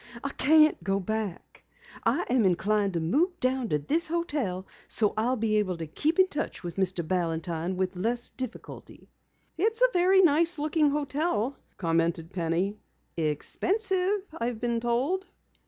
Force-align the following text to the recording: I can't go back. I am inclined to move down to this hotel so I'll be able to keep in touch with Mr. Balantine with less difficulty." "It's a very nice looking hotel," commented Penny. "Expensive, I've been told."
I 0.23 0.29
can't 0.29 0.83
go 0.83 0.99
back. 0.99 1.63
I 2.05 2.25
am 2.27 2.43
inclined 2.43 2.93
to 2.93 2.99
move 2.99 3.39
down 3.39 3.69
to 3.69 3.77
this 3.77 4.07
hotel 4.07 4.65
so 4.87 5.13
I'll 5.15 5.35
be 5.37 5.57
able 5.59 5.77
to 5.77 5.85
keep 5.85 6.17
in 6.17 6.27
touch 6.27 6.63
with 6.63 6.77
Mr. 6.77 7.07
Balantine 7.07 7.75
with 7.77 7.95
less 7.95 8.31
difficulty." 8.31 9.09
"It's 9.59 9.83
a 9.83 9.93
very 9.93 10.23
nice 10.23 10.57
looking 10.57 10.89
hotel," 10.89 11.55
commented 11.77 12.33
Penny. 12.33 12.79
"Expensive, 13.15 14.21
I've 14.35 14.59
been 14.59 14.79
told." 14.79 15.27